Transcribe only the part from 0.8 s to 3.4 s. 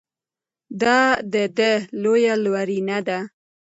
دا د ده لویه لورینه ده.